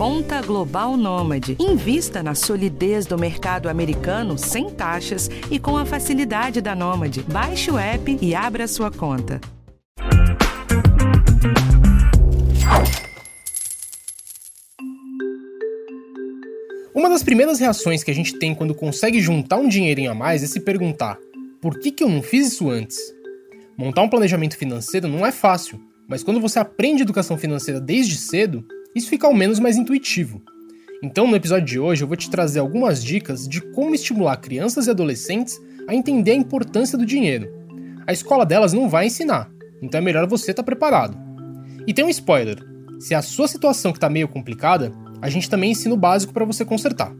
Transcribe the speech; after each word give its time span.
Conta 0.00 0.40
Global 0.40 0.96
Nômade. 0.96 1.58
Invista 1.60 2.22
na 2.22 2.34
solidez 2.34 3.04
do 3.04 3.18
mercado 3.18 3.68
americano 3.68 4.38
sem 4.38 4.70
taxas 4.70 5.28
e 5.50 5.58
com 5.58 5.76
a 5.76 5.84
facilidade 5.84 6.62
da 6.62 6.74
Nômade. 6.74 7.22
Baixe 7.30 7.70
o 7.70 7.76
app 7.76 8.16
e 8.18 8.34
abra 8.34 8.66
sua 8.66 8.90
conta. 8.90 9.38
Uma 16.94 17.10
das 17.10 17.22
primeiras 17.22 17.60
reações 17.60 18.02
que 18.02 18.10
a 18.10 18.14
gente 18.14 18.38
tem 18.38 18.54
quando 18.54 18.74
consegue 18.74 19.20
juntar 19.20 19.58
um 19.58 19.68
dinheirinho 19.68 20.12
a 20.12 20.14
mais 20.14 20.42
é 20.42 20.46
se 20.46 20.60
perguntar: 20.60 21.18
por 21.60 21.78
que, 21.78 21.92
que 21.92 22.02
eu 22.02 22.08
não 22.08 22.22
fiz 22.22 22.54
isso 22.54 22.70
antes? 22.70 22.96
Montar 23.76 24.00
um 24.00 24.08
planejamento 24.08 24.56
financeiro 24.56 25.06
não 25.08 25.26
é 25.26 25.30
fácil, 25.30 25.78
mas 26.08 26.22
quando 26.22 26.40
você 26.40 26.58
aprende 26.58 27.02
educação 27.02 27.36
financeira 27.36 27.78
desde 27.78 28.16
cedo, 28.16 28.64
isso 28.94 29.08
fica 29.08 29.26
ao 29.26 29.34
menos 29.34 29.58
mais 29.58 29.76
intuitivo. 29.76 30.42
Então, 31.02 31.26
no 31.26 31.36
episódio 31.36 31.66
de 31.66 31.78
hoje, 31.78 32.02
eu 32.02 32.08
vou 32.08 32.16
te 32.16 32.28
trazer 32.28 32.60
algumas 32.60 33.02
dicas 33.02 33.48
de 33.48 33.60
como 33.72 33.94
estimular 33.94 34.36
crianças 34.36 34.86
e 34.86 34.90
adolescentes 34.90 35.58
a 35.88 35.94
entender 35.94 36.32
a 36.32 36.36
importância 36.36 36.98
do 36.98 37.06
dinheiro. 37.06 37.48
A 38.06 38.12
escola 38.12 38.44
delas 38.44 38.72
não 38.72 38.88
vai 38.88 39.06
ensinar, 39.06 39.50
então 39.80 39.98
é 39.98 40.02
melhor 40.02 40.26
você 40.26 40.50
estar 40.50 40.62
tá 40.62 40.66
preparado. 40.66 41.16
E 41.86 41.94
tem 41.94 42.04
um 42.04 42.10
spoiler: 42.10 42.58
se 42.98 43.14
a 43.14 43.22
sua 43.22 43.48
situação 43.48 43.92
que 43.92 43.98
está 43.98 44.10
meio 44.10 44.28
complicada, 44.28 44.92
a 45.22 45.30
gente 45.30 45.48
também 45.48 45.70
ensina 45.70 45.94
o 45.94 45.98
básico 45.98 46.32
para 46.32 46.44
você 46.44 46.64
consertar. 46.64 47.12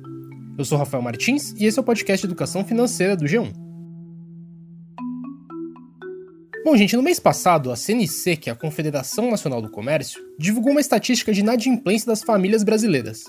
Eu 0.58 0.64
sou 0.64 0.76
Rafael 0.76 1.02
Martins 1.02 1.54
e 1.58 1.64
esse 1.64 1.78
é 1.78 1.82
o 1.82 1.84
podcast 1.84 2.26
Educação 2.26 2.64
Financeira 2.64 3.16
do 3.16 3.24
G1. 3.24 3.69
Bom, 6.62 6.76
gente, 6.76 6.94
no 6.94 7.02
mês 7.02 7.18
passado, 7.18 7.72
a 7.72 7.76
CNC, 7.76 8.36
que 8.36 8.50
é 8.50 8.52
a 8.52 8.56
Confederação 8.56 9.30
Nacional 9.30 9.62
do 9.62 9.70
Comércio, 9.70 10.22
divulgou 10.38 10.72
uma 10.72 10.80
estatística 10.80 11.32
de 11.32 11.40
inadimplência 11.40 12.06
das 12.06 12.22
famílias 12.22 12.62
brasileiras. 12.62 13.24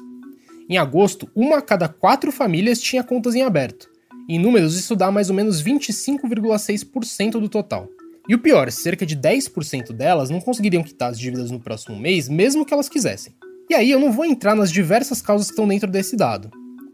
Em 0.67 0.77
agosto, 0.77 1.29
uma 1.33 1.59
a 1.59 1.61
cada 1.61 1.87
quatro 1.87 2.29
famílias 2.29 2.81
tinha 2.81 3.05
contas 3.05 3.33
em 3.33 3.41
aberto. 3.41 3.89
Em 4.27 4.37
números, 4.37 4.77
isso 4.77 4.97
dá 4.97 5.09
mais 5.09 5.29
ou 5.29 5.35
menos 5.35 5.63
25,6% 5.63 7.39
do 7.39 7.47
total. 7.47 7.87
E 8.27 8.35
o 8.35 8.39
pior, 8.39 8.69
cerca 8.69 9.05
de 9.05 9.15
10% 9.15 9.93
delas 9.93 10.29
não 10.29 10.41
conseguiriam 10.41 10.83
quitar 10.83 11.11
as 11.11 11.19
dívidas 11.19 11.49
no 11.49 11.59
próximo 11.59 11.97
mês, 11.97 12.27
mesmo 12.27 12.65
que 12.65 12.73
elas 12.73 12.89
quisessem. 12.89 13.33
E 13.69 13.73
aí 13.73 13.89
eu 13.89 13.99
não 13.99 14.11
vou 14.11 14.25
entrar 14.25 14.55
nas 14.55 14.69
diversas 14.69 15.21
causas 15.21 15.47
que 15.47 15.53
estão 15.53 15.67
dentro 15.69 15.89
desse 15.89 16.17
dado. 16.17 16.51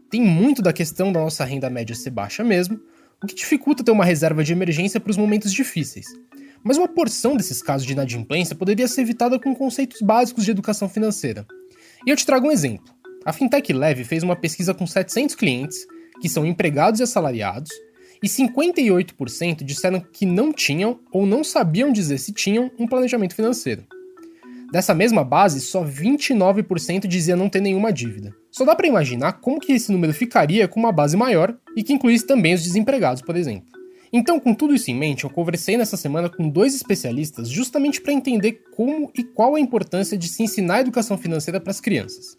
Tem 0.08 0.22
muito 0.22 0.62
da 0.62 0.72
questão 0.72 1.12
da 1.12 1.18
nossa 1.18 1.44
renda 1.44 1.68
média 1.68 1.96
ser 1.96 2.10
baixa 2.10 2.44
mesmo, 2.44 2.80
o 3.22 3.26
que 3.26 3.34
dificulta 3.34 3.82
ter 3.82 3.90
uma 3.90 4.04
reserva 4.04 4.44
de 4.44 4.52
emergência 4.52 5.00
para 5.00 5.10
os 5.10 5.16
momentos 5.16 5.52
difíceis. 5.52 6.06
Mas 6.62 6.76
uma 6.76 6.88
porção 6.88 7.36
desses 7.36 7.62
casos 7.62 7.86
de 7.86 7.92
inadimplência 7.92 8.54
poderia 8.54 8.88
ser 8.88 9.02
evitada 9.02 9.38
com 9.38 9.54
conceitos 9.54 10.00
básicos 10.00 10.44
de 10.44 10.50
educação 10.50 10.88
financeira. 10.88 11.46
E 12.06 12.10
eu 12.10 12.16
te 12.16 12.26
trago 12.26 12.46
um 12.46 12.52
exemplo. 12.52 12.92
A 13.24 13.32
Fintech 13.32 13.72
Leve 13.72 14.04
fez 14.04 14.22
uma 14.22 14.36
pesquisa 14.36 14.72
com 14.72 14.86
700 14.86 15.34
clientes, 15.34 15.78
que 16.20 16.28
são 16.28 16.46
empregados 16.46 17.00
e 17.00 17.02
assalariados, 17.02 17.70
e 18.22 18.28
58% 18.28 19.62
disseram 19.62 20.00
que 20.00 20.26
não 20.26 20.52
tinham 20.52 21.00
ou 21.12 21.26
não 21.26 21.44
sabiam 21.44 21.92
dizer 21.92 22.18
se 22.18 22.32
tinham 22.32 22.70
um 22.78 22.86
planejamento 22.86 23.34
financeiro. 23.34 23.84
Dessa 24.70 24.94
mesma 24.94 25.24
base, 25.24 25.60
só 25.60 25.82
29% 25.82 27.06
dizia 27.06 27.34
não 27.34 27.48
ter 27.48 27.60
nenhuma 27.60 27.90
dívida. 27.90 28.34
Só 28.50 28.66
dá 28.66 28.76
para 28.76 28.86
imaginar 28.86 29.34
como 29.34 29.58
que 29.58 29.72
esse 29.72 29.90
número 29.90 30.12
ficaria 30.12 30.68
com 30.68 30.78
uma 30.78 30.92
base 30.92 31.16
maior 31.16 31.56
e 31.74 31.82
que 31.82 31.92
incluísse 31.92 32.26
também 32.26 32.52
os 32.52 32.62
desempregados, 32.62 33.22
por 33.22 33.34
exemplo. 33.34 33.68
Então, 34.12 34.38
com 34.38 34.54
tudo 34.54 34.74
isso 34.74 34.90
em 34.90 34.94
mente, 34.94 35.24
eu 35.24 35.30
conversei 35.30 35.76
nessa 35.76 35.96
semana 35.96 36.28
com 36.28 36.48
dois 36.48 36.74
especialistas 36.74 37.48
justamente 37.48 38.00
para 38.00 38.12
entender 38.12 38.62
como 38.74 39.10
e 39.16 39.22
qual 39.22 39.54
a 39.54 39.60
importância 39.60 40.16
de 40.18 40.28
se 40.28 40.42
ensinar 40.42 40.76
a 40.76 40.80
educação 40.80 41.16
financeira 41.16 41.60
para 41.60 41.70
as 41.70 41.80
crianças. 41.80 42.38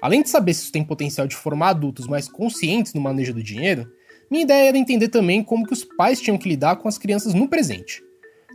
Além 0.00 0.22
de 0.22 0.30
saber 0.30 0.54
se 0.54 0.62
isso 0.62 0.72
tem 0.72 0.84
potencial 0.84 1.26
de 1.26 1.34
formar 1.34 1.70
adultos 1.70 2.06
mais 2.06 2.28
conscientes 2.28 2.94
no 2.94 3.00
manejo 3.00 3.34
do 3.34 3.42
dinheiro, 3.42 3.90
minha 4.30 4.44
ideia 4.44 4.68
era 4.68 4.78
entender 4.78 5.08
também 5.08 5.42
como 5.42 5.66
que 5.66 5.72
os 5.72 5.84
pais 5.84 6.20
tinham 6.20 6.38
que 6.38 6.48
lidar 6.48 6.76
com 6.76 6.88
as 6.88 6.98
crianças 6.98 7.34
no 7.34 7.48
presente. 7.48 8.02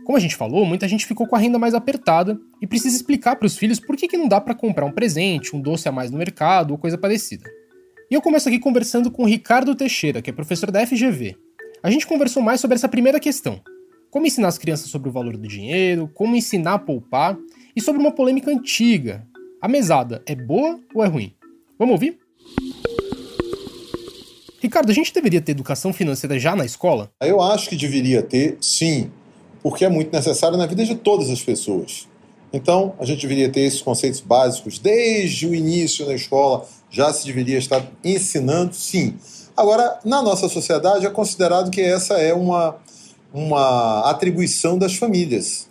Como 0.04 0.18
a 0.18 0.20
gente 0.20 0.36
falou, 0.36 0.66
muita 0.66 0.86
gente 0.86 1.06
ficou 1.06 1.26
com 1.26 1.34
a 1.34 1.38
renda 1.38 1.58
mais 1.58 1.72
apertada 1.72 2.38
e 2.60 2.66
precisa 2.66 2.94
explicar 2.94 3.36
para 3.36 3.46
os 3.46 3.56
filhos 3.56 3.80
por 3.80 3.96
que, 3.96 4.06
que 4.06 4.18
não 4.18 4.28
dá 4.28 4.38
para 4.38 4.54
comprar 4.54 4.84
um 4.84 4.92
presente, 4.92 5.56
um 5.56 5.60
doce 5.60 5.88
a 5.88 5.92
mais 5.92 6.10
no 6.10 6.18
mercado 6.18 6.72
ou 6.72 6.78
coisa 6.78 6.98
parecida. 6.98 7.48
E 8.10 8.14
eu 8.14 8.20
começo 8.20 8.46
aqui 8.46 8.58
conversando 8.58 9.10
com 9.10 9.22
o 9.22 9.26
Ricardo 9.26 9.74
Teixeira, 9.74 10.20
que 10.20 10.28
é 10.28 10.32
professor 10.32 10.70
da 10.70 10.86
FGV. 10.86 11.36
A 11.82 11.90
gente 11.90 12.06
conversou 12.06 12.42
mais 12.42 12.60
sobre 12.60 12.74
essa 12.74 12.88
primeira 12.88 13.18
questão: 13.18 13.62
como 14.10 14.26
ensinar 14.26 14.48
as 14.48 14.58
crianças 14.58 14.90
sobre 14.90 15.08
o 15.08 15.12
valor 15.12 15.38
do 15.38 15.48
dinheiro, 15.48 16.10
como 16.12 16.36
ensinar 16.36 16.74
a 16.74 16.78
poupar 16.78 17.38
e 17.74 17.80
sobre 17.80 18.00
uma 18.00 18.12
polêmica 18.12 18.50
antiga: 18.50 19.26
a 19.60 19.66
mesada 19.66 20.22
é 20.26 20.34
boa 20.34 20.78
ou 20.94 21.02
é 21.02 21.08
ruim? 21.08 21.34
Vamos 21.78 21.94
ouvir? 21.94 22.18
Ricardo, 24.60 24.90
a 24.90 24.94
gente 24.94 25.14
deveria 25.14 25.40
ter 25.40 25.52
educação 25.52 25.94
financeira 25.94 26.38
já 26.38 26.54
na 26.54 26.64
escola? 26.64 27.10
Eu 27.22 27.40
acho 27.40 27.70
que 27.70 27.76
deveria 27.76 28.22
ter, 28.22 28.58
sim 28.60 29.10
porque 29.64 29.82
é 29.82 29.88
muito 29.88 30.12
necessário 30.12 30.58
na 30.58 30.66
vida 30.66 30.84
de 30.84 30.94
todas 30.94 31.30
as 31.30 31.42
pessoas. 31.42 32.06
Então, 32.52 32.92
a 33.00 33.04
gente 33.06 33.22
deveria 33.22 33.50
ter 33.50 33.62
esses 33.62 33.80
conceitos 33.80 34.20
básicos 34.20 34.78
desde 34.78 35.46
o 35.46 35.54
início 35.54 36.04
na 36.04 36.12
escola, 36.12 36.66
já 36.90 37.10
se 37.14 37.26
deveria 37.26 37.56
estar 37.56 37.82
ensinando, 38.04 38.74
sim. 38.74 39.14
Agora, 39.56 39.98
na 40.04 40.20
nossa 40.22 40.50
sociedade, 40.50 41.06
é 41.06 41.10
considerado 41.10 41.70
que 41.70 41.80
essa 41.80 42.14
é 42.14 42.34
uma, 42.34 42.76
uma 43.32 44.10
atribuição 44.10 44.76
das 44.76 44.96
famílias. 44.96 45.66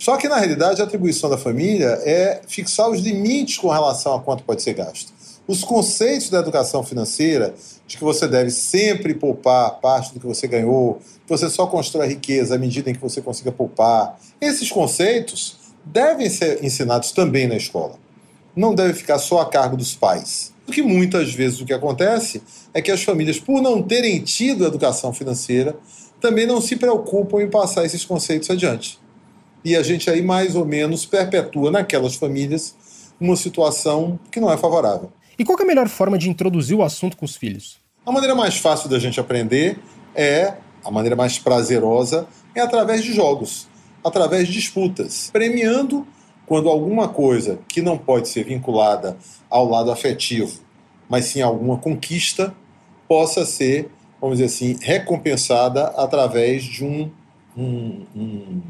Só 0.00 0.16
que, 0.16 0.28
na 0.28 0.36
realidade, 0.36 0.82
a 0.82 0.84
atribuição 0.84 1.30
da 1.30 1.38
família 1.38 2.00
é 2.04 2.42
fixar 2.48 2.90
os 2.90 3.00
limites 3.00 3.56
com 3.56 3.68
relação 3.68 4.16
a 4.16 4.20
quanto 4.20 4.42
pode 4.42 4.62
ser 4.62 4.74
gasto. 4.74 5.12
Os 5.48 5.62
conceitos 5.62 6.28
da 6.28 6.40
educação 6.40 6.82
financeira, 6.82 7.54
de 7.86 7.96
que 7.96 8.02
você 8.02 8.26
deve 8.26 8.50
sempre 8.50 9.14
poupar 9.14 9.78
parte 9.80 10.12
do 10.12 10.18
que 10.18 10.26
você 10.26 10.48
ganhou, 10.48 10.98
que 11.24 11.28
você 11.28 11.48
só 11.48 11.68
constrói 11.68 12.08
riqueza 12.08 12.56
à 12.56 12.58
medida 12.58 12.90
em 12.90 12.94
que 12.94 13.00
você 13.00 13.22
consiga 13.22 13.52
poupar, 13.52 14.18
esses 14.40 14.68
conceitos 14.70 15.56
devem 15.84 16.28
ser 16.28 16.64
ensinados 16.64 17.12
também 17.12 17.46
na 17.46 17.56
escola. 17.56 17.94
Não 18.56 18.74
deve 18.74 18.94
ficar 18.94 19.20
só 19.20 19.40
a 19.40 19.46
cargo 19.46 19.76
dos 19.76 19.94
pais. 19.94 20.52
Porque 20.64 20.82
muitas 20.82 21.32
vezes 21.32 21.60
o 21.60 21.64
que 21.64 21.72
acontece 21.72 22.42
é 22.74 22.82
que 22.82 22.90
as 22.90 23.04
famílias, 23.04 23.38
por 23.38 23.62
não 23.62 23.80
terem 23.80 24.20
tido 24.20 24.66
educação 24.66 25.12
financeira, 25.12 25.76
também 26.20 26.44
não 26.44 26.60
se 26.60 26.74
preocupam 26.74 27.40
em 27.40 27.48
passar 27.48 27.84
esses 27.84 28.04
conceitos 28.04 28.50
adiante. 28.50 28.98
E 29.64 29.76
a 29.76 29.82
gente 29.84 30.10
aí 30.10 30.22
mais 30.22 30.56
ou 30.56 30.64
menos 30.64 31.06
perpetua 31.06 31.70
naquelas 31.70 32.16
famílias 32.16 32.74
uma 33.20 33.36
situação 33.36 34.18
que 34.30 34.40
não 34.40 34.52
é 34.52 34.56
favorável. 34.56 35.12
E 35.38 35.44
qual 35.44 35.58
é 35.58 35.62
a 35.62 35.66
melhor 35.66 35.88
forma 35.88 36.16
de 36.16 36.30
introduzir 36.30 36.76
o 36.76 36.82
assunto 36.82 37.16
com 37.16 37.24
os 37.24 37.36
filhos? 37.36 37.78
A 38.04 38.12
maneira 38.12 38.34
mais 38.34 38.56
fácil 38.56 38.88
da 38.88 38.98
gente 38.98 39.20
aprender 39.20 39.78
é, 40.14 40.54
a 40.82 40.90
maneira 40.90 41.14
mais 41.14 41.38
prazerosa, 41.38 42.26
é 42.54 42.60
através 42.60 43.02
de 43.02 43.12
jogos, 43.12 43.68
através 44.02 44.46
de 44.46 44.54
disputas, 44.54 45.30
premiando 45.32 46.06
quando 46.46 46.68
alguma 46.68 47.08
coisa 47.08 47.58
que 47.68 47.82
não 47.82 47.98
pode 47.98 48.28
ser 48.28 48.44
vinculada 48.44 49.16
ao 49.50 49.68
lado 49.68 49.90
afetivo, 49.90 50.60
mas 51.08 51.26
sim 51.26 51.42
alguma 51.42 51.76
conquista, 51.76 52.54
possa 53.08 53.44
ser, 53.44 53.90
vamos 54.20 54.38
dizer 54.38 54.46
assim, 54.46 54.78
recompensada 54.80 55.88
através 55.88 56.64
de 56.64 56.84
um, 56.84 57.10
um, 57.56 58.06
um, 58.14 58.62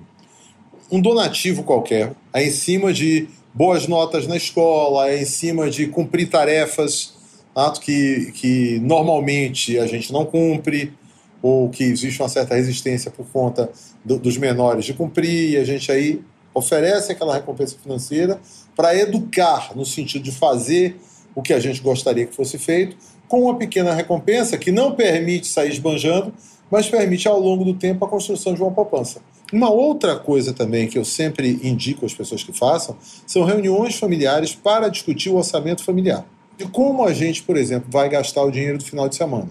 um 0.91 1.01
donativo 1.01 1.63
qualquer, 1.63 2.15
em 2.35 2.51
cima 2.51 2.93
de 2.93 3.29
boas 3.57 3.89
notas 3.89 4.27
na 4.27 4.37
escola, 4.37 5.09
é 5.09 5.23
em 5.23 5.25
cima 5.25 5.71
de 5.71 5.87
cumprir 5.87 6.29
tarefas 6.29 7.17
ato 7.55 7.81
que, 7.81 8.33
que 8.35 8.79
normalmente 8.81 9.79
a 9.79 9.87
gente 9.87 10.13
não 10.13 10.27
cumpre, 10.27 10.93
ou 11.41 11.71
que 11.71 11.85
existe 11.85 12.21
uma 12.21 12.29
certa 12.29 12.55
resistência 12.55 13.11
por 13.11 13.25
conta 13.27 13.71
do, 14.05 14.19
dos 14.19 14.37
menores 14.37 14.85
de 14.85 14.93
cumprir, 14.93 15.53
e 15.53 15.57
a 15.57 15.65
gente 15.65 15.91
aí 15.91 16.21
oferece 16.53 17.13
aquela 17.13 17.35
recompensa 17.35 17.77
financeira 17.83 18.39
para 18.75 18.95
educar, 18.95 19.75
no 19.75 19.87
sentido 19.87 20.23
de 20.23 20.33
fazer 20.33 20.97
o 21.35 21.41
que 21.41 21.55
a 21.55 21.59
gente 21.59 21.81
gostaria 21.81 22.27
que 22.27 22.35
fosse 22.35 22.59
feito, 22.59 22.95
com 23.27 23.43
uma 23.45 23.57
pequena 23.57 23.95
recompensa 23.95 24.59
que 24.59 24.71
não 24.71 24.93
permite 24.93 25.47
sair 25.47 25.71
esbanjando, 25.71 26.35
mas 26.71 26.89
permite 26.89 27.27
ao 27.27 27.41
longo 27.41 27.65
do 27.65 27.73
tempo 27.73 28.05
a 28.05 28.09
construção 28.09 28.53
de 28.53 28.61
uma 28.61 28.71
poupança. 28.71 29.21
Uma 29.53 29.71
outra 29.71 30.17
coisa 30.17 30.53
também 30.53 30.89
que 30.89 30.99
eu 30.99 31.05
sempre 31.05 31.61
indico 31.63 32.05
às 32.05 32.13
pessoas 32.13 32.43
que 32.43 32.53
façam 32.53 32.97
são 33.27 33.45
reuniões 33.45 33.97
familiares 33.97 34.55
para 34.55 34.89
discutir 34.89 35.31
o 35.31 35.37
orçamento 35.37 35.85
familiar. 35.85 36.27
E 36.59 36.65
como 36.65 37.05
a 37.05 37.13
gente, 37.13 37.43
por 37.43 37.57
exemplo, 37.57 37.89
vai 37.91 38.09
gastar 38.09 38.43
o 38.43 38.51
dinheiro 38.51 38.79
do 38.79 38.85
final 38.85 39.09
de 39.09 39.15
semana? 39.15 39.49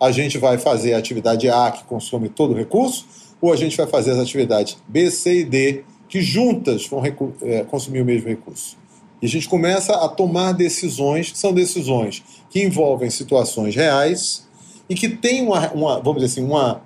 A 0.00 0.10
gente 0.10 0.38
vai 0.38 0.58
fazer 0.58 0.94
a 0.94 0.98
atividade 0.98 1.48
A, 1.48 1.70
que 1.70 1.84
consome 1.84 2.28
todo 2.28 2.52
o 2.52 2.56
recurso, 2.56 3.06
ou 3.40 3.52
a 3.52 3.56
gente 3.56 3.76
vai 3.76 3.86
fazer 3.86 4.12
as 4.12 4.18
atividades 4.18 4.76
B, 4.88 5.10
C 5.10 5.40
e 5.40 5.44
D, 5.44 5.84
que 6.08 6.20
juntas 6.20 6.86
vão 6.86 7.02
é, 7.42 7.62
consumir 7.64 8.00
o 8.00 8.04
mesmo 8.04 8.28
recurso? 8.28 8.76
E 9.20 9.26
a 9.26 9.28
gente 9.28 9.48
começa 9.48 9.92
a 9.94 10.08
tomar 10.08 10.52
decisões, 10.52 11.30
que 11.30 11.38
são 11.38 11.52
decisões 11.52 12.24
que 12.50 12.60
envolvem 12.60 13.08
situações 13.08 13.76
reais 13.76 14.48
e 14.88 14.96
que 14.96 15.08
têm 15.08 15.42
uma, 15.42 15.70
uma 15.72 16.00
vamos 16.00 16.22
dizer 16.22 16.40
assim, 16.40 16.44
uma 16.44 16.82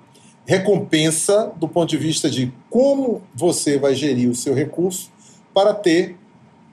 recompensa 0.47 1.51
do 1.57 1.67
ponto 1.67 1.89
de 1.89 1.97
vista 1.97 2.29
de 2.29 2.53
como 2.69 3.21
você 3.35 3.77
vai 3.77 3.93
gerir 3.93 4.29
o 4.29 4.35
seu 4.35 4.53
recurso 4.53 5.11
para 5.53 5.73
ter 5.73 6.15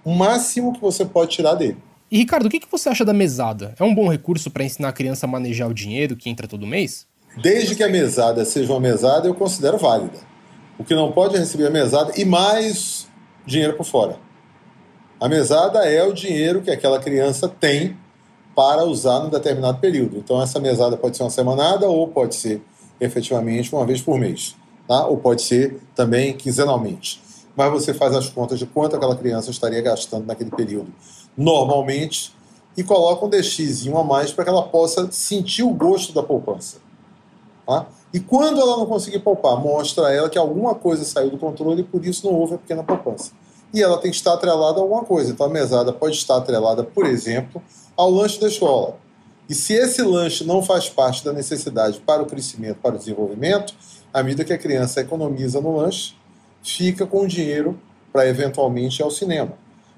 o 0.05 0.15
máximo 0.15 0.73
que 0.73 0.81
você 0.81 1.05
pode 1.05 1.32
tirar 1.32 1.55
dele. 1.55 1.76
E 2.09 2.19
Ricardo, 2.19 2.47
o 2.47 2.50
que 2.50 2.61
você 2.71 2.88
acha 2.88 3.05
da 3.05 3.12
mesada? 3.12 3.75
É 3.79 3.82
um 3.82 3.93
bom 3.93 4.09
recurso 4.09 4.49
para 4.49 4.62
ensinar 4.62 4.91
a 4.91 4.93
criança 4.93 5.26
a 5.26 5.29
manejar 5.29 5.69
o 5.69 5.75
dinheiro 5.75 6.15
que 6.15 6.31
entra 6.31 6.47
todo 6.47 6.65
mês? 6.65 7.06
Desde 7.37 7.75
que 7.75 7.82
a 7.82 7.88
mesada 7.88 8.44
seja 8.44 8.73
uma 8.73 8.79
mesada, 8.79 9.26
eu 9.26 9.35
considero 9.35 9.76
válida. 9.76 10.19
O 10.79 10.85
que 10.85 10.94
não 10.94 11.11
pode 11.11 11.35
é 11.35 11.41
receber 11.41 11.67
a 11.67 11.71
mesada 11.71 12.12
e 12.17 12.25
mais 12.25 13.09
dinheiro 13.44 13.76
por 13.76 13.85
fora. 13.85 14.17
A 15.19 15.29
mesada 15.29 15.81
é 15.81 16.05
o 16.05 16.12
dinheiro 16.12 16.62
que 16.62 16.71
aquela 16.71 17.00
criança 17.00 17.49
tem 17.49 17.97
para 18.55 18.85
usar 18.85 19.19
num 19.19 19.31
determinado 19.31 19.79
período. 19.79 20.19
Então, 20.19 20.41
essa 20.41 20.61
mesada 20.61 20.97
pode 20.97 21.17
ser 21.17 21.25
uma 21.25 21.31
semanada 21.31 21.88
ou 21.88 22.06
pode 22.06 22.37
ser 22.37 22.62
efetivamente 23.00 23.75
uma 23.75 23.85
vez 23.85 24.00
por 24.00 24.19
mês, 24.19 24.56
tá? 24.87 25.06
ou 25.06 25.17
pode 25.17 25.43
ser 25.43 25.81
também 25.94 26.35
quinzenalmente. 26.35 27.23
Mas 27.56 27.70
você 27.70 27.94
faz 27.94 28.14
as 28.14 28.29
contas 28.29 28.58
de 28.58 28.67
quanto 28.67 28.96
aquela 28.96 29.17
criança 29.17 29.50
estaria 29.50 29.81
gastando 29.81 30.26
naquele 30.26 30.50
período 30.50 30.93
normalmente 31.37 32.32
e 32.76 32.82
coloca 32.82 33.25
um 33.25 33.29
DX 33.29 33.87
a 33.88 34.02
mais 34.02 34.32
para 34.32 34.44
que 34.44 34.50
ela 34.50 34.62
possa 34.62 35.11
sentir 35.11 35.62
o 35.62 35.70
gosto 35.70 36.12
da 36.12 36.23
poupança. 36.23 36.79
Tá? 37.67 37.87
E 38.12 38.20
quando 38.20 38.61
ela 38.61 38.76
não 38.76 38.87
conseguir 38.87 39.20
poupar, 39.20 39.56
mostra 39.58 40.08
a 40.08 40.12
ela 40.12 40.29
que 40.29 40.38
alguma 40.38 40.75
coisa 40.75 41.05
saiu 41.05 41.31
do 41.31 41.38
controle 41.38 41.81
e 41.81 41.85
por 41.85 42.05
isso 42.05 42.26
não 42.26 42.35
houve 42.35 42.55
a 42.55 42.58
pequena 42.58 42.82
poupança. 42.82 43.32
E 43.73 43.82
ela 43.82 43.99
tem 43.99 44.11
que 44.11 44.17
estar 44.17 44.35
atrelada 44.35 44.79
a 44.79 44.82
alguma 44.82 45.05
coisa. 45.05 45.32
Então 45.32 45.47
a 45.47 45.49
mesada 45.49 45.93
pode 45.93 46.17
estar 46.17 46.37
atrelada, 46.37 46.85
por 46.85 47.06
exemplo, 47.06 47.61
ao 47.97 48.11
lanche 48.11 48.40
da 48.40 48.47
escola. 48.47 48.97
E 49.49 49.55
se 49.55 49.75
esse 49.75 50.02
lanche 50.02 50.44
não 50.44 50.62
faz 50.62 50.88
parte 50.88 51.25
da 51.25 51.32
necessidade 51.32 52.00
para 52.00 52.23
o 52.23 52.26
crescimento, 52.26 52.79
para 52.82 52.94
o 52.94 52.99
desenvolvimento, 52.99 53.75
à 54.12 54.23
medida 54.23 54.44
que 54.44 54.52
a 54.52 54.58
criança 54.58 55.00
economiza 55.00 55.61
no 55.61 55.76
lanche, 55.76 56.14
fica 56.62 57.06
com 57.06 57.23
o 57.23 57.29
dinheiro 57.29 57.79
para 58.12 58.26
eventualmente 58.26 59.00
ir 59.00 59.02
ao 59.02 59.11
cinema. 59.11 59.52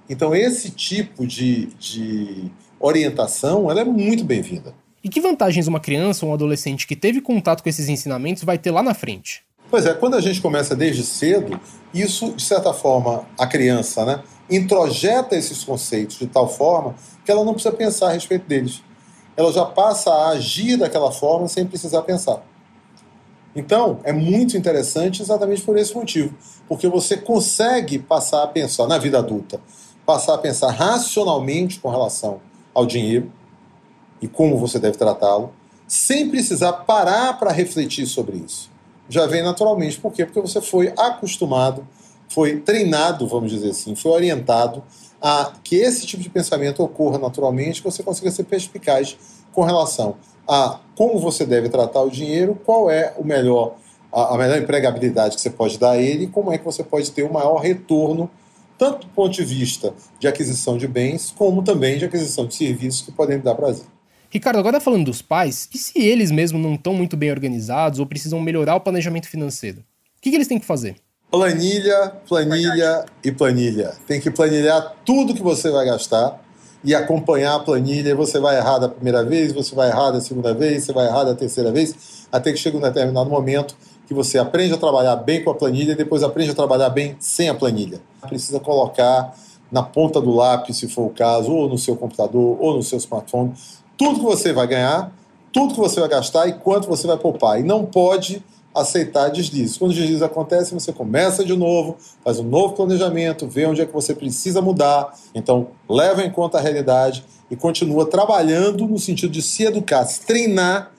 Então 0.09 0.35
esse 0.35 0.71
tipo 0.71 1.27
de, 1.27 1.67
de 1.79 2.51
orientação 2.81 3.71
ela 3.71 3.81
é 3.81 3.85
muito 3.85 4.25
bem-vinda. 4.25 4.75
E 5.03 5.09
que 5.09 5.21
vantagens 5.21 5.69
uma 5.69 5.79
criança 5.79 6.25
ou 6.25 6.33
um 6.33 6.35
adolescente 6.35 6.87
que 6.87 6.97
teve 6.97 7.21
contato 7.21 7.63
com 7.63 7.69
esses 7.69 7.89
ensinamentos 7.89 8.43
vai 8.43 8.59
ter 8.59 8.73
lá 8.73 8.83
na 8.83 8.95
frente? 8.95 9.45
Pois 9.71 9.85
é, 9.85 9.95
quando 9.95 10.15
a 10.15 10.21
gente 10.21 10.41
começa 10.41 10.75
desde 10.75 11.05
cedo, 11.05 11.61
isso, 11.93 12.33
de 12.33 12.43
certa 12.43 12.73
forma, 12.73 13.27
a 13.39 13.47
criança 13.47 14.05
né, 14.05 14.23
introjeta 14.49 15.37
esses 15.37 15.63
conceitos 15.65 16.19
de 16.19 16.27
tal 16.27 16.49
forma 16.49 16.95
que 17.25 17.31
ela 17.31 17.45
não 17.45 17.53
precisa 17.53 17.75
pensar 17.75 18.09
a 18.09 18.13
respeito 18.13 18.47
deles. 18.47 18.83
Ela 19.37 19.53
já 19.53 19.65
passa 19.65 20.11
a 20.11 20.29
agir 20.31 20.77
daquela 20.77 21.11
forma 21.13 21.47
sem 21.49 21.67
precisar 21.67 22.03
pensar. 22.03 22.43
Então, 23.55 24.01
é 24.05 24.13
muito 24.13 24.57
interessante 24.57 25.23
exatamente 25.23 25.63
por 25.63 25.79
esse 25.79 25.95
motivo, 25.95 26.35
porque 26.69 26.89
você 26.89 27.17
consegue 27.17 27.99
passar 27.99 28.43
a 28.43 28.47
pensar 28.47 28.87
na 28.87 28.99
vida 28.99 29.19
adulta, 29.19 29.61
passar 30.05 30.35
a 30.35 30.39
pensar 30.39 30.71
racionalmente 30.71 31.81
com 31.81 31.89
relação 31.89 32.41
ao 32.75 32.85
dinheiro 32.85 33.33
e 34.21 34.29
como 34.29 34.59
você 34.59 34.79
deve 34.79 34.99
tratá-lo, 34.99 35.53
sem 35.89 36.29
precisar 36.29 36.73
parar 36.73 37.39
para 37.39 37.51
refletir 37.51 38.07
sobre 38.07 38.37
isso. 38.37 38.71
Já 39.09 39.27
vem 39.27 39.43
naturalmente. 39.43 39.99
Por 39.99 40.13
quê? 40.13 40.27
Porque 40.27 40.41
você 40.41 40.61
foi 40.61 40.93
acostumado, 40.97 41.87
foi 42.29 42.61
treinado, 42.61 43.27
vamos 43.27 43.51
dizer 43.51 43.71
assim, 43.71 43.95
foi 43.95 44.13
orientado 44.13 44.83
a 45.29 45.55
que 45.65 45.75
esse 45.75 46.07
tipo 46.07 46.23
de 46.23 46.31
pensamento 46.31 46.85
ocorra 46.85 47.19
naturalmente, 47.19 47.83
que 47.83 47.91
você 47.91 48.01
consiga 48.01 48.31
ser 48.31 48.45
perspicaz 48.45 49.19
com 49.53 49.65
relação 49.65 50.19
a 50.47 50.79
como 50.95 51.19
você 51.19 51.45
deve 51.45 51.69
tratar 51.69 52.01
o 52.03 52.09
dinheiro, 52.09 52.57
qual 52.65 52.89
é 52.89 53.13
o 53.19 53.25
melhor, 53.25 53.75
a, 54.13 54.39
melhor 54.39 54.57
empregabilidade 54.57 55.35
que 55.35 55.41
você 55.41 55.51
pode 55.51 55.79
dar 55.79 55.91
a 55.91 55.99
ele 55.99 56.25
e 56.25 56.27
como 56.29 56.53
é 56.53 56.59
que 56.59 56.65
você 56.65 56.85
pode 56.85 57.11
ter 57.11 57.25
o 57.25 57.33
maior 57.33 57.57
retorno 57.57 58.31
tanto 58.79 59.09
do 59.09 59.13
ponto 59.15 59.35
de 59.35 59.43
vista 59.43 59.93
de 60.21 60.29
aquisição 60.29 60.79
de 60.79 60.87
bens, 60.87 61.35
como 61.37 61.65
também 61.65 61.99
de 61.99 62.05
aquisição 62.05 62.47
de 62.47 62.55
serviços 62.55 63.03
que 63.03 63.11
podem 63.11 63.41
dar 63.41 63.57
prazer. 63.57 63.87
Ricardo, 64.31 64.61
agora 64.61 64.79
falando 64.79 65.07
dos 65.07 65.23
pais, 65.23 65.69
e 65.75 65.79
se 65.79 65.99
eles 65.99 66.31
mesmos 66.31 66.63
não 66.63 66.75
estão 66.75 66.95
muito 66.95 67.17
bem 67.17 67.33
organizados 67.33 67.99
ou 67.99 68.07
precisam 68.07 68.39
melhorar 68.39 68.77
o 68.77 68.81
planejamento 68.81 69.29
financeiro? 69.29 69.81
O 69.81 70.21
que, 70.21 70.31
que 70.31 70.37
eles 70.37 70.47
têm 70.47 70.61
que 70.61 70.67
fazer? 70.67 70.97
Planilha, 71.31 72.13
planilha 72.29 73.05
e 73.23 73.33
planilha. 73.33 73.95
Tem 74.07 74.21
que 74.21 74.31
planilhar 74.31 74.95
tudo 75.05 75.35
que 75.35 75.43
você 75.43 75.71
vai 75.71 75.85
gastar 75.85 76.41
e 76.85 76.95
acompanhar 76.95 77.57
a 77.57 77.59
planilha. 77.59 78.15
Você 78.15 78.39
vai 78.39 78.57
errar 78.57 78.79
da 78.79 78.89
primeira 78.89 79.25
vez, 79.25 79.53
você 79.53 79.75
vai 79.75 79.89
errar 79.89 80.13
da 80.13 80.21
segunda 80.21 80.55
vez, 80.55 80.85
você 80.85 80.93
vai 80.93 81.07
errar 81.07 81.25
da 81.25 81.35
terceira 81.35 81.73
vez, 81.73 82.27
até 82.31 82.53
que 82.53 82.59
chega 82.59 82.79
um 82.79 82.81
determinado 82.81 83.29
momento 83.29 83.77
que 84.07 84.15
você 84.15 84.39
aprende 84.39 84.75
a 84.75 84.79
trabalhar 84.79 85.17
bem 85.17 85.43
com 85.43 85.51
a 85.51 85.55
planilha 85.55 85.93
e 85.93 85.97
depois 85.97 86.23
aprende 86.23 86.53
a 86.53 86.55
trabalhar 86.55 86.91
bem 86.91 87.17
sem 87.19 87.49
a 87.49 87.55
planilha. 87.55 88.01
Precisa 88.29 88.61
colocar 88.61 89.35
na 89.71 89.83
ponta 89.83 90.21
do 90.21 90.31
lápis, 90.31 90.77
se 90.77 90.89
for 90.89 91.07
o 91.07 91.11
caso, 91.11 91.53
ou 91.53 91.69
no 91.69 91.77
seu 91.77 91.97
computador, 91.97 92.57
ou 92.61 92.77
no 92.77 92.83
seu 92.85 92.99
smartphone, 92.99 93.53
tudo 93.99 94.21
que 94.21 94.25
você 94.25 94.53
vai 94.53 94.67
ganhar, 94.69 95.13
tudo 95.57 95.73
que 95.73 95.81
você 95.81 95.99
vai 96.01 96.09
gastar 96.11 96.47
e 96.47 96.53
quanto 96.53 96.87
você 96.87 97.07
vai 97.07 97.17
poupar. 97.17 97.59
E 97.59 97.63
não 97.63 97.87
pode 97.87 98.45
aceitar 98.75 99.31
deslizes. 99.31 99.79
Quando 99.79 99.93
o 99.93 99.95
deslize 99.95 100.23
acontece, 100.23 100.75
você 100.75 100.93
começa 100.93 101.43
de 101.43 101.57
novo, 101.57 101.97
faz 102.23 102.39
um 102.39 102.43
novo 102.43 102.75
planejamento, 102.75 103.49
vê 103.49 103.65
onde 103.65 103.81
é 103.81 103.87
que 103.87 103.93
você 103.93 104.15
precisa 104.15 104.61
mudar. 104.61 105.15
Então, 105.35 105.69
leva 105.89 106.23
em 106.23 106.31
conta 106.31 106.59
a 106.59 106.61
realidade 106.61 107.25
e 107.51 107.57
continua 107.57 108.05
trabalhando 108.05 108.87
no 108.87 108.99
sentido 108.99 109.31
de 109.31 109.41
se 109.41 109.65
educar, 109.65 110.05
se 110.05 110.27
treinar 110.27 110.93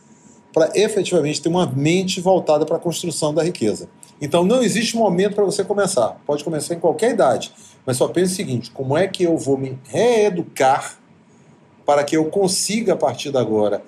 para 0.52 0.72
efetivamente 0.74 1.40
ter 1.40 1.50
uma 1.50 1.68
mente 1.68 2.20
voltada 2.20 2.66
para 2.66 2.78
a 2.78 2.80
construção 2.80 3.32
da 3.32 3.44
riqueza. 3.44 3.88
Então 4.20 4.44
não 4.44 4.64
existe 4.64 4.98
momento 4.98 5.36
para 5.36 5.46
você 5.46 5.64
começar. 5.64 6.20
Pode 6.26 6.44
começar 6.44 6.74
em 6.74 6.80
qualquer 6.80 7.12
idade, 7.12 7.54
mas 7.86 7.98
só 7.98 8.08
pense 8.08 8.34
o 8.34 8.36
seguinte: 8.36 8.72
como 8.72 8.98
é 8.98 9.08
que 9.08 9.22
eu 9.22 9.38
vou 9.38 9.56
me 9.56 9.78
reeducar 9.84 10.98
para 11.86 12.04
que 12.04 12.18
eu 12.18 12.26
consiga 12.26 12.94
a 12.94 12.98
partir 12.98 13.30
de 13.30 13.38
agora 13.38 13.84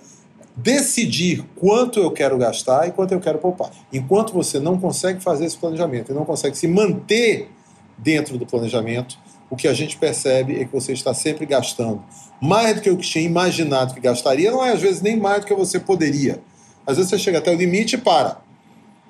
decidir 0.61 1.45
quanto 1.55 1.99
eu 1.99 2.11
quero 2.11 2.37
gastar 2.37 2.87
e 2.87 2.91
quanto 2.91 3.13
eu 3.13 3.19
quero 3.19 3.39
poupar. 3.39 3.71
Enquanto 3.91 4.33
você 4.33 4.59
não 4.59 4.77
consegue 4.77 5.21
fazer 5.21 5.45
esse 5.45 5.57
planejamento 5.57 6.11
e 6.11 6.15
não 6.15 6.25
consegue 6.25 6.57
se 6.57 6.67
manter 6.67 7.49
dentro 7.97 8.37
do 8.37 8.45
planejamento, 8.45 9.17
o 9.49 9.55
que 9.55 9.67
a 9.67 9.73
gente 9.73 9.97
percebe 9.97 10.61
é 10.61 10.65
que 10.65 10.71
você 10.71 10.93
está 10.93 11.13
sempre 11.13 11.45
gastando 11.45 12.03
mais 12.41 12.75
do 12.75 12.81
que 12.81 12.89
eu 12.89 12.97
tinha 12.97 13.25
imaginado 13.25 13.93
que 13.93 13.99
gastaria, 13.99 14.51
não 14.51 14.63
é 14.63 14.71
às 14.71 14.81
vezes 14.81 15.01
nem 15.01 15.17
mais 15.17 15.41
do 15.41 15.47
que 15.47 15.53
você 15.53 15.79
poderia. 15.79 16.41
Às 16.85 16.97
vezes 16.97 17.09
você 17.09 17.17
chega 17.17 17.39
até 17.39 17.51
o 17.51 17.55
limite 17.55 17.95
e 17.95 17.97
para. 17.97 18.41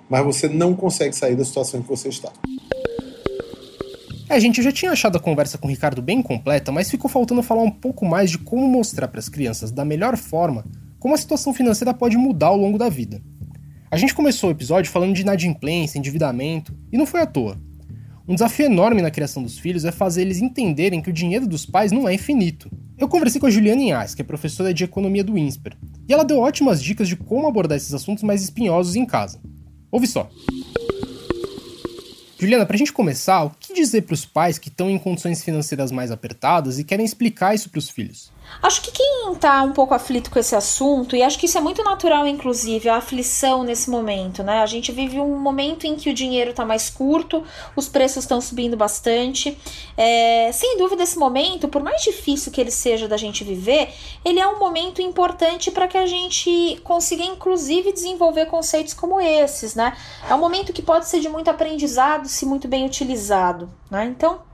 Mas 0.10 0.24
você 0.24 0.48
não 0.48 0.76
consegue 0.76 1.16
sair 1.16 1.36
da 1.36 1.46
situação 1.46 1.80
em 1.80 1.84
que 1.84 1.90
você 1.90 2.10
está. 2.10 2.32
É, 4.28 4.40
gente, 4.40 4.60
eu 4.60 4.64
já 4.64 4.72
tinha 4.72 4.92
achado 4.92 5.18
a 5.18 5.20
conversa 5.20 5.58
com 5.58 5.68
o 5.68 5.70
Ricardo 5.70 6.02
bem 6.02 6.22
completa, 6.22 6.72
mas 6.72 6.90
ficou 6.90 7.10
faltando 7.10 7.42
falar 7.42 7.64
um 7.64 7.72
pouco 7.72 8.06
mais 8.06 8.30
de 8.30 8.38
como 8.38 8.68
mostrar 8.68 9.08
para 9.08 9.20
as 9.20 9.28
crianças 9.28 9.72
da 9.72 9.84
melhor 9.84 10.16
forma 10.18 10.64
como 11.00 11.16
a 11.16 11.18
situação 11.18 11.54
financeira 11.54 11.94
pode 11.94 12.18
mudar 12.18 12.48
ao 12.48 12.58
longo 12.58 12.78
da 12.78 12.90
vida. 12.90 13.22
A 13.90 13.98
gente 13.98 14.14
começou 14.14 14.50
o 14.50 14.52
episódio 14.52 14.92
falando 14.92 15.16
de 15.16 15.22
inadimplência, 15.22 15.98
endividamento, 15.98 16.78
e 16.92 16.98
não 16.98 17.06
foi 17.06 17.22
à 17.22 17.26
toa. 17.26 17.58
Um 18.28 18.36
desafio 18.36 18.68
enorme 18.68 19.02
na 19.02 19.10
criação 19.10 19.42
dos 19.42 19.58
filhos 19.58 19.86
é 19.86 19.92
fazer 19.92 20.22
eles 20.22 20.40
entenderem 20.40 21.02
que 21.02 21.10
o 21.10 21.14
dinheiro 21.14 21.48
dos 21.48 21.66
pais 21.66 21.92
não 21.92 22.08
é 22.08 22.14
infinito. 22.14 22.70
Eu 22.96 23.08
conversei 23.08 23.42
com 23.42 23.48
a 23.48 23.50
Juliana 23.50 23.82
Inhas, 23.82 24.14
que 24.14 24.22
é 24.22 24.26
professora 24.26 24.72
de 24.72 24.84
economia 24.84 25.24
do 25.24 25.36
INSPER, 25.36 25.76
e 26.08 26.14
ela 26.14 26.24
deu 26.24 26.38
ótimas 26.40 26.84
dicas 26.84 27.08
de 27.08 27.16
como 27.16 27.48
abordar 27.48 27.78
esses 27.78 27.94
assuntos 27.94 28.24
mais 28.24 28.44
espinhosos 28.44 28.96
em 28.96 29.06
casa. 29.06 29.40
Ouve 29.92 30.06
só. 30.06 30.30
Juliana, 32.38 32.66
para 32.66 32.76
a 32.76 32.78
gente 32.78 32.94
começar, 32.94 33.44
o 33.44 33.50
que 33.50 33.74
dizer 33.74 34.04
para 34.04 34.14
os 34.14 34.26
pais 34.26 34.60
que 34.60 34.70
estão 34.70 34.90
em 34.90 35.00
condições 35.00 35.44
financeiras 35.44 35.92
mais 35.92 36.12
apertadas 36.12 36.78
e 36.78 36.84
querem 36.84 37.06
explicar 37.06 37.56
isso 37.56 37.70
para 37.70 37.80
os 37.80 37.90
filhos? 37.90 38.32
Acho 38.62 38.82
que 38.82 38.92
quem 38.92 39.32
está 39.32 39.62
um 39.64 39.72
pouco 39.72 39.94
aflito 39.94 40.30
com 40.30 40.38
esse 40.38 40.54
assunto, 40.56 41.16
e 41.16 41.24
acho 41.24 41.40
que 41.40 41.46
isso 41.46 41.58
é 41.58 41.62
muito 41.62 41.82
natural, 41.82 42.28
inclusive, 42.28 42.90
a 42.90 42.98
aflição 42.98 43.64
nesse 43.64 43.90
momento, 43.90 44.44
né? 44.44 44.60
A 44.60 44.66
gente 44.66 44.92
vive 44.92 45.20
um 45.20 45.40
momento 45.40 45.86
em 45.86 45.96
que 45.96 46.10
o 46.10 46.14
dinheiro 46.14 46.52
está 46.52 46.66
mais 46.66 46.90
curto, 46.90 47.44
os 47.76 47.88
preços 47.88 48.24
estão 48.24 48.42
subindo 48.42 48.76
bastante. 48.76 49.58
É, 49.96 50.52
sem 50.52 50.78
dúvida, 50.78 51.04
esse 51.04 51.18
momento, 51.18 51.70
por 51.70 51.82
mais 51.82 52.02
difícil 52.02 52.52
que 52.52 52.60
ele 52.60 52.72
seja 52.72 53.08
da 53.08 53.16
gente 53.16 53.46
viver, 53.46 53.94
ele 54.26 54.40
é 54.40 54.48
um 54.48 54.60
momento 54.60 55.02
importante 55.02 55.72
para 55.72 55.88
que 55.88 55.98
a 55.98 56.06
gente 56.06 56.82
consiga, 56.84 57.24
inclusive, 57.24 57.94
desenvolver 57.94 58.48
conceitos 58.48 58.94
como 58.94 59.22
esses, 59.22 59.74
né? 59.74 59.96
É 60.30 60.36
um 60.36 60.40
momento 60.40 60.74
que 60.74 60.82
pode 60.82 61.08
ser 61.08 61.22
de 61.22 61.30
muito 61.30 61.50
aprendizado 61.50 62.28
se 62.28 62.46
muito 62.46 62.68
bem 62.68 62.86
utilizado, 62.86 63.70
né? 63.90 64.06
Então, 64.06 64.49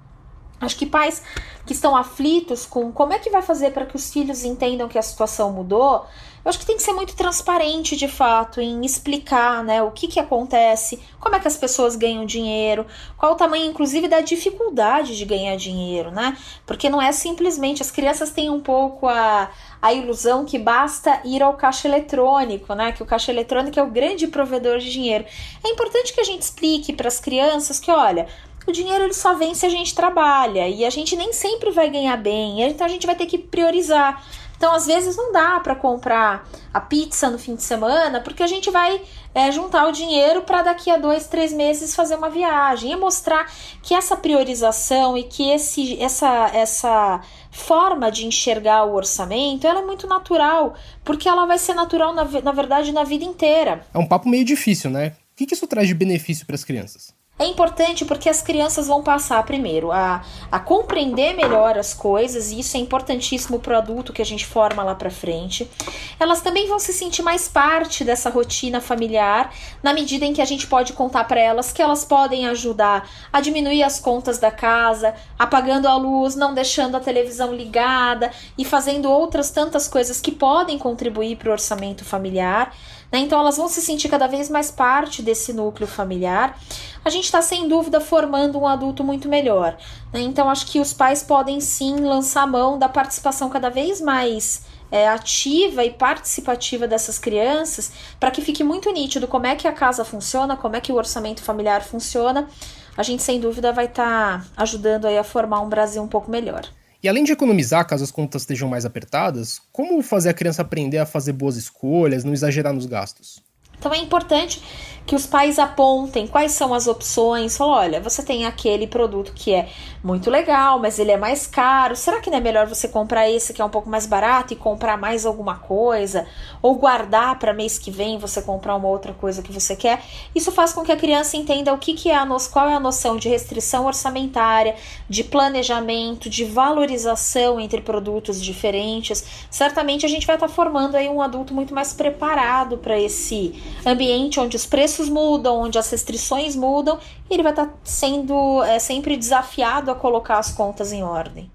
Acho 0.59 0.77
que 0.77 0.85
pais 0.85 1.21
que 1.65 1.73
estão 1.73 1.95
aflitos 1.95 2.65
com 2.65 2.91
como 2.91 3.13
é 3.13 3.19
que 3.19 3.29
vai 3.29 3.41
fazer 3.41 3.71
para 3.71 3.85
que 3.85 3.95
os 3.95 4.11
filhos 4.11 4.43
entendam 4.43 4.87
que 4.87 4.97
a 4.97 5.01
situação 5.01 5.51
mudou, 5.51 6.05
eu 6.45 6.49
acho 6.49 6.59
que 6.59 6.65
tem 6.65 6.77
que 6.77 6.83
ser 6.83 6.93
muito 6.93 7.15
transparente 7.15 7.97
de 7.97 8.07
fato 8.07 8.61
em 8.61 8.85
explicar 8.85 9.63
né, 9.63 9.81
o 9.81 9.89
que, 9.89 10.07
que 10.07 10.19
acontece, 10.19 11.01
como 11.19 11.35
é 11.35 11.39
que 11.39 11.47
as 11.47 11.57
pessoas 11.57 11.95
ganham 11.95 12.23
dinheiro, 12.23 12.85
qual 13.17 13.31
o 13.31 13.35
tamanho, 13.35 13.65
inclusive, 13.65 14.07
da 14.07 14.21
dificuldade 14.21 15.17
de 15.17 15.25
ganhar 15.25 15.55
dinheiro, 15.55 16.11
né? 16.11 16.37
Porque 16.63 16.87
não 16.87 17.01
é 17.01 17.11
simplesmente, 17.11 17.81
as 17.81 17.89
crianças 17.89 18.29
têm 18.29 18.51
um 18.51 18.59
pouco 18.59 19.07
a, 19.07 19.49
a 19.81 19.91
ilusão 19.91 20.45
que 20.45 20.59
basta 20.59 21.19
ir 21.25 21.41
ao 21.41 21.55
caixa 21.55 21.87
eletrônico, 21.87 22.75
né? 22.75 22.91
Que 22.91 23.01
o 23.01 23.07
caixa 23.07 23.31
eletrônico 23.31 23.79
é 23.79 23.83
o 23.83 23.89
grande 23.89 24.27
provedor 24.27 24.77
de 24.77 24.91
dinheiro. 24.91 25.25
É 25.63 25.69
importante 25.69 26.13
que 26.13 26.21
a 26.21 26.23
gente 26.23 26.43
explique 26.43 26.93
para 26.93 27.07
as 27.07 27.19
crianças 27.19 27.79
que, 27.79 27.89
olha, 27.89 28.27
o 28.67 28.71
dinheiro 28.71 29.03
ele 29.03 29.13
só 29.13 29.33
vem 29.33 29.53
se 29.53 29.65
a 29.65 29.69
gente 29.69 29.93
trabalha 29.93 30.67
e 30.67 30.85
a 30.85 30.89
gente 30.89 31.15
nem 31.15 31.31
sempre 31.33 31.71
vai 31.71 31.89
ganhar 31.89 32.17
bem, 32.17 32.61
então 32.61 32.85
a 32.85 32.89
gente 32.89 33.05
vai 33.05 33.15
ter 33.15 33.25
que 33.25 33.37
priorizar. 33.37 34.23
Então, 34.57 34.73
às 34.73 34.85
vezes, 34.85 35.17
não 35.17 35.31
dá 35.31 35.59
para 35.59 35.75
comprar 35.75 36.47
a 36.73 36.79
pizza 36.79 37.29
no 37.29 37.37
fim 37.37 37.55
de 37.55 37.63
semana, 37.63 38.21
porque 38.21 38.41
a 38.41 38.47
gente 38.47 38.71
vai 38.71 39.01
é, 39.33 39.51
juntar 39.51 39.85
o 39.87 39.91
dinheiro 39.91 40.43
para 40.43 40.61
daqui 40.63 40.89
a 40.89 40.97
dois, 40.97 41.27
três 41.27 41.51
meses 41.51 41.95
fazer 41.95 42.15
uma 42.15 42.29
viagem 42.29 42.91
e 42.91 42.95
mostrar 42.95 43.51
que 43.83 43.93
essa 43.93 44.15
priorização 44.15 45.17
e 45.17 45.23
que 45.23 45.49
esse, 45.51 46.01
essa, 46.01 46.49
essa 46.53 47.21
forma 47.51 48.09
de 48.09 48.25
enxergar 48.25 48.85
o 48.85 48.95
orçamento 48.95 49.67
ela 49.67 49.81
é 49.81 49.85
muito 49.85 50.07
natural, 50.07 50.75
porque 51.03 51.27
ela 51.27 51.45
vai 51.45 51.57
ser 51.57 51.73
natural, 51.73 52.13
na, 52.13 52.23
na 52.23 52.51
verdade, 52.51 52.91
na 52.91 53.03
vida 53.03 53.25
inteira. 53.25 53.85
É 53.93 53.97
um 53.97 54.07
papo 54.07 54.29
meio 54.29 54.45
difícil, 54.45 54.89
né? 54.89 55.13
O 55.33 55.45
que 55.45 55.53
isso 55.53 55.67
traz 55.67 55.87
de 55.87 55.93
benefício 55.93 56.45
para 56.45 56.55
as 56.55 56.63
crianças? 56.63 57.13
É 57.37 57.45
importante 57.45 58.05
porque 58.05 58.29
as 58.29 58.41
crianças 58.41 58.87
vão 58.87 59.03
passar 59.03 59.43
primeiro 59.43 59.91
a, 59.91 60.23
a 60.49 60.57
compreender 60.57 61.35
melhor 61.35 61.77
as 61.77 61.93
coisas, 61.93 62.49
e 62.49 62.61
isso 62.61 62.77
é 62.77 62.79
importantíssimo 62.79 63.59
para 63.59 63.73
o 63.73 63.77
adulto 63.77 64.13
que 64.13 64.21
a 64.21 64.25
gente 64.25 64.45
forma 64.45 64.81
lá 64.81 64.95
para 64.95 65.11
frente. 65.11 65.69
Elas 66.17 66.39
também 66.39 66.65
vão 66.69 66.79
se 66.79 66.93
sentir 66.93 67.23
mais 67.23 67.49
parte 67.49 68.05
dessa 68.05 68.29
rotina 68.29 68.79
familiar, 68.79 69.53
na 69.83 69.93
medida 69.93 70.23
em 70.23 70.31
que 70.31 70.41
a 70.41 70.45
gente 70.45 70.65
pode 70.65 70.93
contar 70.93 71.25
para 71.25 71.41
elas 71.41 71.73
que 71.73 71.81
elas 71.81 72.05
podem 72.05 72.47
ajudar 72.47 73.09
a 73.33 73.41
diminuir 73.41 73.83
as 73.83 73.99
contas 73.99 74.37
da 74.37 74.49
casa, 74.49 75.13
apagando 75.37 75.89
a 75.89 75.97
luz, 75.97 76.37
não 76.37 76.53
deixando 76.53 76.95
a 76.95 77.01
televisão 77.01 77.53
ligada 77.53 78.31
e 78.57 78.63
fazendo 78.63 79.11
outras 79.11 79.51
tantas 79.51 79.89
coisas 79.89 80.21
que 80.21 80.31
podem 80.31 80.79
contribuir 80.79 81.35
para 81.35 81.49
o 81.49 81.51
orçamento 81.51 82.05
familiar. 82.05 82.73
Né? 83.15 83.21
Então 83.21 83.39
elas 83.39 83.55
vão 83.55 83.69
se 83.69 83.81
sentir 83.81 84.09
cada 84.09 84.27
vez 84.27 84.49
mais 84.49 84.69
parte 84.69 85.21
desse 85.21 85.53
núcleo 85.53 85.87
familiar. 85.87 86.59
A 87.05 87.09
gente 87.09 87.23
está 87.23 87.41
sem 87.41 87.65
dúvida 87.65 88.01
formando 88.01 88.59
um 88.59 88.67
adulto 88.67 89.05
muito 89.05 89.29
melhor. 89.29 89.77
Né? 90.11 90.19
Então 90.19 90.49
acho 90.49 90.65
que 90.65 90.81
os 90.81 90.91
pais 90.91 91.23
podem 91.23 91.61
sim 91.61 91.95
lançar 92.01 92.45
mão 92.45 92.77
da 92.77 92.89
participação 92.89 93.49
cada 93.49 93.69
vez 93.69 94.01
mais 94.01 94.65
é, 94.91 95.07
ativa 95.07 95.85
e 95.85 95.91
participativa 95.91 96.89
dessas 96.89 97.17
crianças 97.17 97.93
para 98.19 98.31
que 98.31 98.41
fique 98.41 98.65
muito 98.65 98.91
nítido 98.91 99.29
como 99.29 99.47
é 99.47 99.55
que 99.55 99.65
a 99.65 99.71
casa 99.71 100.03
funciona, 100.03 100.57
como 100.57 100.75
é 100.75 100.81
que 100.81 100.91
o 100.91 100.95
orçamento 100.95 101.41
familiar 101.41 101.85
funciona. 101.85 102.49
A 102.97 103.03
gente 103.03 103.23
sem 103.23 103.39
dúvida 103.39 103.71
vai 103.71 103.85
estar 103.85 104.41
tá 104.41 104.45
ajudando 104.57 105.05
aí 105.05 105.17
a 105.17 105.23
formar 105.23 105.61
um 105.61 105.69
Brasil 105.69 106.03
um 106.03 106.07
pouco 106.09 106.29
melhor. 106.29 106.65
E 107.05 107.07
além 107.07 107.23
de 107.23 107.31
economizar 107.31 107.85
caso 107.85 108.03
as 108.03 108.09
contas 108.09 108.41
estejam 108.41 108.67
mais 108.67 108.83
apertadas, 108.83 109.61
como 109.71 110.01
fazer 110.01 110.29
a 110.29 110.33
criança 110.33 110.63
aprender 110.63 110.97
a 110.97 111.05
fazer 111.05 111.33
boas 111.33 111.55
escolhas, 111.55 112.23
não 112.23 112.33
exagerar 112.33 112.73
nos 112.73 112.87
gastos? 112.87 113.43
Então 113.77 113.93
é 113.93 113.97
importante 113.97 114.61
que 115.05 115.15
os 115.15 115.27
pais 115.27 115.59
apontem 115.59 116.25
quais 116.25 116.51
são 116.53 116.73
as 116.73 116.87
opções. 116.87 117.55
Falam, 117.55 117.75
olha, 117.75 118.01
você 118.01 118.23
tem 118.23 118.45
aquele 118.45 118.87
produto 118.87 119.33
que 119.33 119.53
é 119.53 119.69
muito 120.03 120.29
legal, 120.29 120.79
mas 120.79 120.97
ele 120.97 121.11
é 121.11 121.17
mais 121.17 121.45
caro. 121.45 121.95
Será 121.95 122.19
que 122.19 122.29
não 122.29 122.37
é 122.37 122.41
melhor 122.41 122.65
você 122.65 122.87
comprar 122.87 123.29
esse 123.29 123.53
que 123.53 123.61
é 123.61 123.65
um 123.65 123.69
pouco 123.69 123.87
mais 123.87 124.05
barato 124.05 124.53
e 124.53 124.55
comprar 124.55 124.97
mais 124.97 125.25
alguma 125.25 125.55
coisa? 125.55 126.25
Ou 126.61 126.75
guardar 126.75 127.37
para 127.37 127.53
mês 127.53 127.77
que 127.77 127.91
vem 127.91 128.17
você 128.17 128.41
comprar 128.41 128.75
uma 128.75 128.87
outra 128.87 129.13
coisa 129.13 129.43
que 129.43 129.51
você 129.51 129.75
quer? 129.75 130.03
Isso 130.33 130.51
faz 130.51 130.73
com 130.73 130.83
que 130.83 130.91
a 130.91 130.97
criança 130.97 131.37
entenda 131.37 131.73
o 131.73 131.77
que, 131.77 131.93
que 131.93 132.09
é 132.09 132.15
a 132.15 132.25
no... 132.25 132.35
qual 132.51 132.67
é 132.67 132.73
a 132.73 132.79
noção 132.79 133.15
de 133.15 133.29
restrição 133.29 133.85
orçamentária, 133.85 134.75
de 135.07 135.23
planejamento, 135.23 136.29
de 136.29 136.45
valorização 136.45 137.59
entre 137.59 137.81
produtos 137.81 138.43
diferentes. 138.43 139.23
Certamente 139.51 140.05
a 140.05 140.09
gente 140.09 140.25
vai 140.25 140.35
estar 140.35 140.47
tá 140.47 140.53
formando 140.53 140.95
aí 140.95 141.07
um 141.07 141.21
adulto 141.21 141.53
muito 141.53 141.75
mais 141.75 141.93
preparado 141.93 142.77
para 142.77 142.99
esse 142.99 143.53
ambiente 143.85 144.39
onde 144.39 144.55
os 144.55 144.65
preços 144.65 145.09
mudam, 145.09 145.59
onde 145.59 145.77
as 145.77 145.89
restrições 145.89 146.55
mudam, 146.55 146.99
e 147.29 147.33
ele 147.33 147.43
vai 147.43 147.51
estar 147.51 147.67
tá 147.67 147.73
sendo 147.83 148.63
é, 148.63 148.79
sempre 148.79 149.17
desafiado 149.17 149.91
a 149.91 149.95
colocar 149.95 150.39
as 150.39 150.51
contas 150.51 150.91
em 150.91 151.03
ordem. 151.03 151.51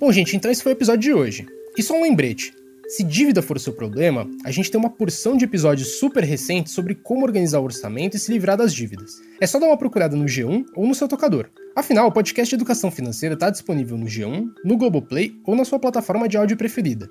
Bom, 0.00 0.10
gente, 0.10 0.34
então 0.34 0.50
esse 0.50 0.62
foi 0.62 0.72
o 0.72 0.74
episódio 0.74 1.00
de 1.00 1.14
hoje. 1.14 1.46
E 1.78 1.82
só 1.82 1.94
um 1.94 2.02
lembrete: 2.02 2.52
se 2.88 3.02
dívida 3.02 3.40
for 3.40 3.56
o 3.56 3.60
seu 3.60 3.72
problema, 3.72 4.28
a 4.44 4.50
gente 4.50 4.70
tem 4.70 4.78
uma 4.78 4.90
porção 4.90 5.36
de 5.36 5.46
episódios 5.46 5.98
super 5.98 6.22
recentes 6.22 6.74
sobre 6.74 6.94
como 6.94 7.24
organizar 7.24 7.60
o 7.60 7.64
orçamento 7.64 8.16
e 8.16 8.20
se 8.20 8.30
livrar 8.30 8.56
das 8.56 8.74
dívidas. 8.74 9.12
É 9.40 9.46
só 9.46 9.58
dar 9.58 9.66
uma 9.66 9.78
procurada 9.78 10.14
no 10.14 10.26
G1 10.26 10.64
ou 10.76 10.86
no 10.86 10.94
seu 10.94 11.08
tocador. 11.08 11.48
Afinal, 11.74 12.08
o 12.08 12.12
podcast 12.12 12.50
de 12.50 12.56
educação 12.56 12.90
financeira 12.90 13.34
está 13.34 13.48
disponível 13.48 13.96
no 13.96 14.04
G1, 14.04 14.46
no 14.62 14.76
Globoplay 14.76 15.34
ou 15.46 15.56
na 15.56 15.64
sua 15.64 15.78
plataforma 15.78 16.28
de 16.28 16.36
áudio 16.36 16.56
preferida. 16.56 17.10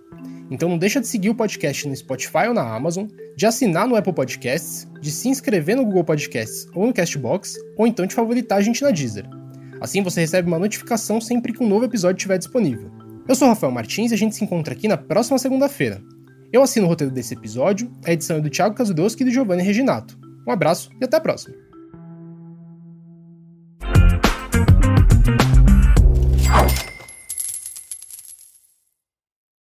Então 0.52 0.68
não 0.68 0.78
deixa 0.78 1.00
de 1.00 1.08
seguir 1.08 1.30
o 1.30 1.36
podcast 1.36 1.88
no 1.88 1.96
Spotify 1.96 2.48
ou 2.50 2.54
na 2.54 2.76
Amazon, 2.76 3.08
de 3.38 3.46
assinar 3.46 3.88
no 3.88 3.96
Apple 3.96 4.12
Podcasts, 4.12 4.86
de 5.00 5.10
se 5.10 5.30
inscrever 5.30 5.78
no 5.78 5.86
Google 5.86 6.04
Podcasts 6.04 6.68
ou 6.76 6.86
no 6.86 6.94
Castbox, 6.94 7.56
ou 7.78 7.88
então 7.88 8.06
de 8.06 8.14
favoritar 8.14 8.58
a 8.58 8.62
gente 8.62 8.82
na 8.82 8.92
Deezer. 8.92 9.26
Assim 9.80 10.04
você 10.04 10.20
recebe 10.20 10.50
uma 10.50 10.60
notificação 10.60 11.22
sempre 11.22 11.54
que 11.54 11.64
um 11.64 11.70
novo 11.70 11.86
episódio 11.86 12.18
estiver 12.18 12.38
disponível. 12.38 12.92
Eu 13.28 13.34
sou 13.34 13.48
Rafael 13.48 13.72
Martins 13.72 14.12
e 14.12 14.14
a 14.14 14.18
gente 14.18 14.36
se 14.36 14.44
encontra 14.44 14.74
aqui 14.74 14.90
na 14.90 14.98
próxima 14.98 15.40
segunda-feira. 15.40 16.04
Eu 16.52 16.62
assino 16.62 16.86
o 16.86 16.90
roteiro 16.90 17.14
desse 17.14 17.34
episódio, 17.34 17.90
a 18.06 18.12
edição 18.12 18.36
é 18.36 18.42
do 18.42 18.50
Thiago 18.50 18.76
Kazudowski 18.76 19.24
e 19.24 19.26
do 19.26 19.32
Giovanni 19.32 19.64
Reginato. 19.64 20.20
Um 20.46 20.52
abraço 20.52 20.90
e 21.00 21.06
até 21.06 21.16
a 21.16 21.22
próxima! 21.22 21.71